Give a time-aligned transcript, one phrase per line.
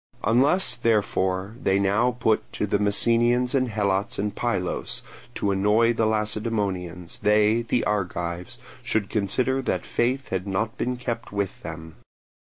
[0.23, 5.03] Unless, therefore, they now put the Messenians and Helots in Pylos
[5.35, 11.31] to annoy the Lacedaemonians, they, the Argives, should consider that faith had not been kept
[11.31, 11.97] with them.